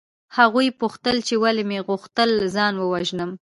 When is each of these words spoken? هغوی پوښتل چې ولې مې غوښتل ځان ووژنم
هغوی 0.37 0.67
پوښتل 0.81 1.17
چې 1.27 1.35
ولې 1.43 1.63
مې 1.69 1.79
غوښتل 1.87 2.29
ځان 2.55 2.73
ووژنم 2.77 3.29